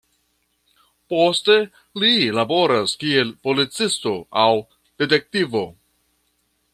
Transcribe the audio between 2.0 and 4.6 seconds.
li laboras kiel policisto aŭ